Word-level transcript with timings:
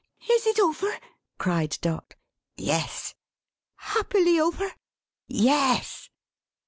"Is 0.31 0.47
it 0.47 0.59
over?" 0.59 0.97
cried 1.37 1.77
Dot. 1.79 2.15
"Yes!" 2.57 3.13
"Happily 3.77 4.39
over?" 4.39 4.71
"Yes!" 5.27 6.09